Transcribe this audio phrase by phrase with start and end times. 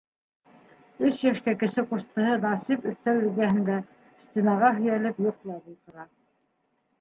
[1.09, 3.77] Өс йәшкә кесе ҡустыһы Насип өҫтәл эргәһендә,
[4.25, 6.09] стенаға һөйәлеп, йоҡлап ултыра.